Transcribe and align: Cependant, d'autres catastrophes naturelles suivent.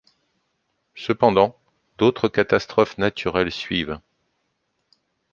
Cependant, 0.95 1.59
d'autres 1.99 2.27
catastrophes 2.27 2.97
naturelles 2.97 3.51
suivent. 3.51 3.99